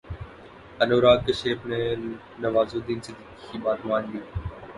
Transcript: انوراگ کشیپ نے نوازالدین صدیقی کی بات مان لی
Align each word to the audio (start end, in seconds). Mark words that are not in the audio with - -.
انوراگ 0.83 1.19
کشیپ 1.27 1.59
نے 1.69 1.81
نوازالدین 2.41 2.99
صدیقی 3.05 3.45
کی 3.47 3.57
بات 3.63 3.79
مان 3.87 4.03
لی 4.11 4.19